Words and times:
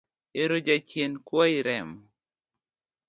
Ero 0.41 0.55
jachien 0.65 1.13
kwayi 1.27 1.59
remo 1.67 1.97